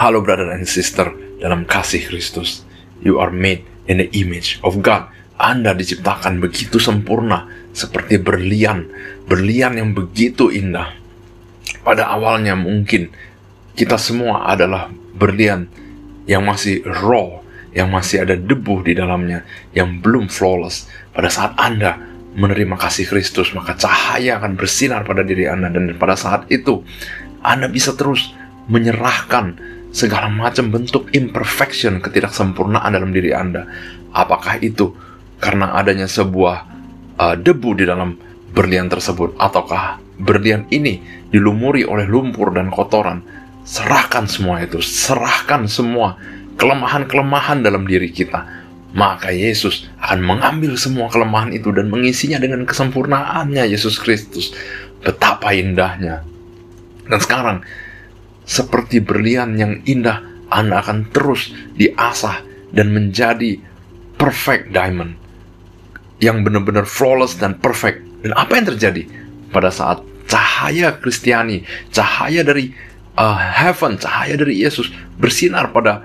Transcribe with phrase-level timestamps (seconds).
[0.00, 1.12] Halo brother and sister
[1.44, 2.64] dalam kasih Kristus.
[3.04, 5.12] You are made in the image of God.
[5.36, 7.44] Anda diciptakan begitu sempurna
[7.76, 8.88] seperti berlian,
[9.28, 10.96] berlian yang begitu indah.
[11.84, 13.12] Pada awalnya mungkin
[13.76, 14.88] kita semua adalah
[15.20, 15.68] berlian
[16.24, 17.44] yang masih raw,
[17.76, 19.44] yang masih ada debu di dalamnya,
[19.76, 20.88] yang belum flawless.
[21.12, 22.00] Pada saat Anda
[22.40, 26.88] menerima kasih Kristus, maka cahaya akan bersinar pada diri Anda dan pada saat itu
[27.44, 28.32] Anda bisa terus
[28.64, 33.66] menyerahkan segala macam bentuk imperfection, ketidaksempurnaan dalam diri Anda.
[34.14, 34.94] Apakah itu
[35.38, 36.56] karena adanya sebuah
[37.18, 38.14] uh, debu di dalam
[38.50, 43.22] berlian tersebut ataukah berlian ini dilumuri oleh lumpur dan kotoran?
[43.66, 46.16] Serahkan semua itu, serahkan semua
[46.58, 48.58] kelemahan-kelemahan dalam diri kita.
[48.90, 54.50] Maka Yesus akan mengambil semua kelemahan itu dan mengisinya dengan kesempurnaannya Yesus Kristus.
[54.98, 56.26] Betapa indahnya.
[57.06, 57.62] Dan sekarang,
[58.50, 62.42] seperti berlian yang indah, Anda akan terus diasah
[62.74, 63.62] dan menjadi
[64.18, 65.14] perfect diamond.
[66.18, 68.02] Yang benar-benar flawless dan perfect.
[68.26, 69.06] Dan apa yang terjadi
[69.54, 71.62] pada saat cahaya Kristiani,
[71.94, 72.74] cahaya dari
[73.14, 76.02] uh, heaven, cahaya dari Yesus bersinar pada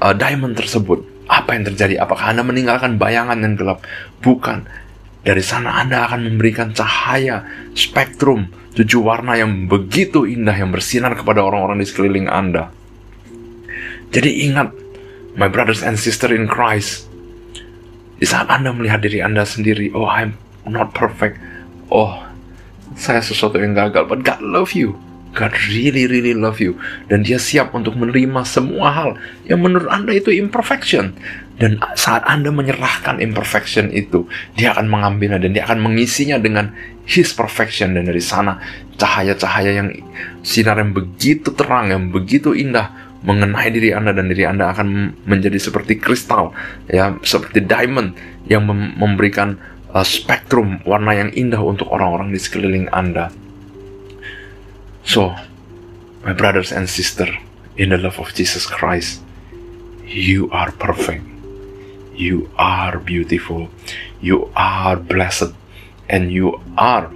[0.00, 1.28] uh, diamond tersebut.
[1.28, 2.00] Apa yang terjadi?
[2.00, 3.84] Apakah Anda meninggalkan bayangan yang gelap?
[4.24, 4.64] Bukan.
[5.26, 7.42] Dari sana Anda akan memberikan cahaya
[7.74, 8.46] spektrum
[8.78, 12.70] tujuh warna yang begitu indah yang bersinar kepada orang-orang di sekeliling Anda.
[14.14, 14.70] Jadi ingat,
[15.34, 17.10] my brothers and sister in Christ,
[18.22, 21.42] di saat Anda melihat diri Anda sendiri, oh I'm not perfect,
[21.90, 22.22] oh
[22.94, 24.94] saya sesuatu yang gagal, but God love you.
[25.36, 26.80] God really really love you
[27.12, 31.12] dan dia siap untuk menerima semua hal yang menurut Anda itu imperfection
[31.56, 36.72] dan saat Anda menyerahkan imperfection itu dia akan mengambilnya dan dia akan mengisinya dengan
[37.08, 38.60] his perfection dan dari sana
[39.00, 39.88] cahaya-cahaya yang
[40.44, 42.92] sinar yang begitu terang yang begitu indah
[43.24, 46.52] mengenai diri Anda dan diri Anda akan menjadi seperti kristal
[46.92, 48.12] ya seperti diamond
[48.46, 49.56] yang memberikan
[49.96, 53.32] uh, spektrum warna yang indah untuk orang-orang di sekeliling Anda.
[55.06, 55.32] So,
[56.26, 57.32] my brothers and sisters,
[57.78, 59.22] in the love of Jesus Christ,
[60.04, 61.35] you are perfect.
[62.16, 63.68] You are beautiful.
[64.24, 65.52] You are blessed.
[66.08, 67.12] And you are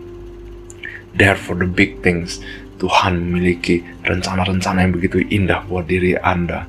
[1.16, 2.44] there for the big things.
[2.76, 6.68] Tuhan memiliki rencana-rencana yang begitu indah buat diri Anda.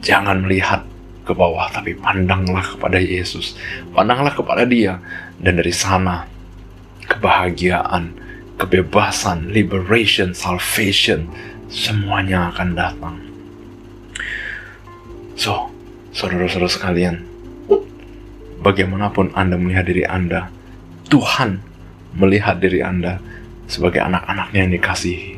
[0.00, 0.84] Jangan melihat
[1.28, 3.56] ke bawah, tapi pandanglah kepada Yesus.
[3.92, 4.96] Pandanglah kepada Dia.
[5.36, 6.24] Dan dari sana,
[7.04, 8.16] kebahagiaan,
[8.56, 11.28] kebebasan, liberation, salvation,
[11.68, 13.16] semuanya akan datang.
[15.36, 15.68] So,
[16.16, 17.35] saudara-saudara sekalian,
[18.66, 20.50] bagaimanapun Anda melihat diri Anda,
[21.06, 21.62] Tuhan
[22.18, 23.22] melihat diri Anda
[23.70, 25.32] sebagai anak-anaknya yang dikasihi.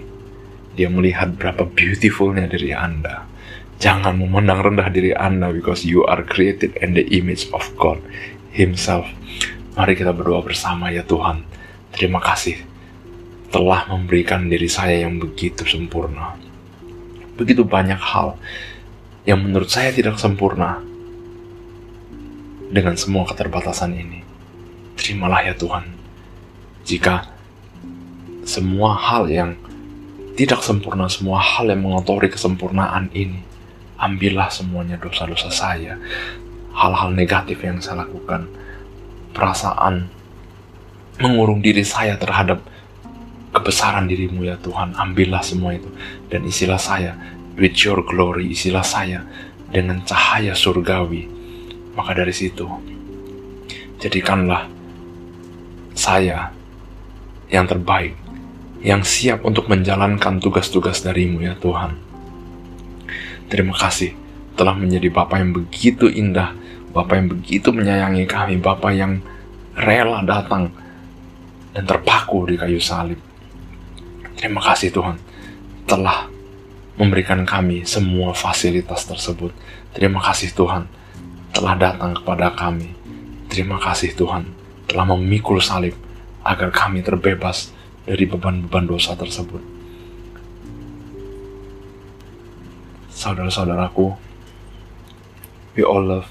[0.80, 3.28] Dia melihat berapa beautifulnya diri Anda.
[3.76, 8.00] Jangan memandang rendah diri Anda because you are created in the image of God
[8.56, 9.04] Himself.
[9.76, 11.44] Mari kita berdoa bersama ya Tuhan.
[11.92, 12.64] Terima kasih
[13.52, 16.36] telah memberikan diri saya yang begitu sempurna.
[17.36, 18.40] Begitu banyak hal
[19.28, 20.87] yang menurut saya tidak sempurna
[22.68, 24.20] dengan semua keterbatasan ini.
[24.96, 25.84] Terimalah ya Tuhan.
[26.84, 27.28] Jika
[28.44, 29.56] semua hal yang
[30.38, 33.42] tidak sempurna, semua hal yang mengotori kesempurnaan ini,
[33.98, 35.98] ambillah semuanya dosa-dosa saya,
[36.72, 38.46] hal-hal negatif yang saya lakukan,
[39.34, 40.08] perasaan
[41.18, 42.62] mengurung diri saya terhadap
[43.50, 45.88] kebesaran dirimu ya Tuhan ambillah semua itu
[46.30, 47.16] dan isilah saya
[47.58, 49.24] with your glory isilah saya
[49.72, 51.37] dengan cahaya surgawi
[51.98, 52.70] maka dari situ
[53.98, 54.70] jadikanlah
[55.98, 56.54] saya
[57.50, 58.14] yang terbaik
[58.78, 61.98] yang siap untuk menjalankan tugas-tugas darimu ya Tuhan
[63.50, 64.14] terima kasih
[64.54, 66.54] telah menjadi Bapak yang begitu indah
[66.94, 69.18] Bapak yang begitu menyayangi kami Bapak yang
[69.74, 70.70] rela datang
[71.74, 73.18] dan terpaku di kayu salib
[74.38, 75.18] Terima kasih Tuhan
[75.90, 76.30] telah
[76.94, 79.50] memberikan kami semua fasilitas tersebut.
[79.90, 80.86] Terima kasih Tuhan
[81.52, 82.92] telah datang kepada kami.
[83.48, 84.48] Terima kasih Tuhan
[84.88, 85.96] telah memikul salib
[86.44, 87.72] agar kami terbebas
[88.08, 89.60] dari beban-beban dosa tersebut.
[93.12, 94.14] Saudara-saudaraku,
[95.76, 96.30] we all love,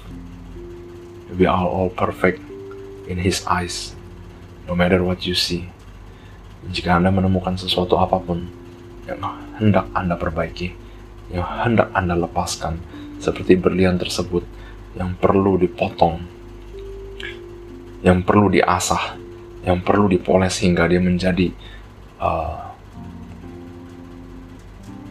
[1.36, 2.42] we are all perfect
[3.06, 3.94] in His eyes,
[4.66, 5.70] no matter what you see.
[6.72, 8.48] Jika Anda menemukan sesuatu apa pun
[9.06, 9.20] yang
[9.60, 10.74] hendak Anda perbaiki,
[11.30, 12.80] yang hendak Anda lepaskan,
[13.22, 14.42] seperti berlian tersebut
[14.98, 16.18] yang perlu dipotong,
[18.02, 19.14] yang perlu diasah,
[19.62, 21.54] yang perlu dipoles hingga dia menjadi
[22.18, 22.74] uh,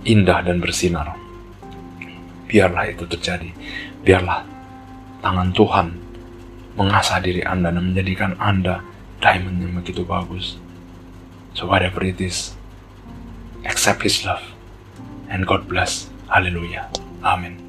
[0.04, 1.28] indah dan bersinar.
[2.48, 3.51] biarlah itu terjadi.
[4.01, 4.48] Biarlah
[5.19, 5.88] tangan Tuhan
[6.80, 8.80] mengasah diri Anda dan menjadikan Anda
[9.19, 10.56] diamond yang begitu bagus.
[11.54, 12.56] So whatever it is,
[13.68, 14.44] accept His love.
[15.28, 16.07] And God bless.
[16.31, 16.88] Hallelujah.
[17.19, 17.67] Amen.